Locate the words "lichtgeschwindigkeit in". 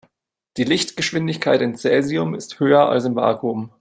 0.63-1.75